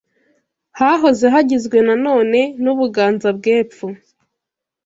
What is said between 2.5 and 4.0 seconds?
n’u Buganza bw’Epfo